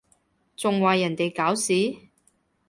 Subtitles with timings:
[0.55, 1.95] 仲話人哋搞事？